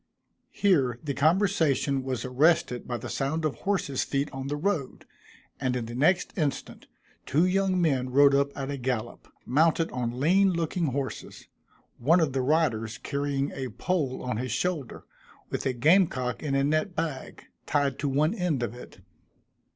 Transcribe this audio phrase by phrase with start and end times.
[0.55, 5.05] Here the conversation was arrested by the sound of horses' feet on the road,
[5.59, 6.87] and in the next instant,
[7.27, 11.45] two young men rode up at a gallop, mounted on lean looking horses;
[11.99, 15.03] one of the riders carrying a pole on his shoulder,
[15.51, 19.01] with a game cock in a net bag, tied to one end of it.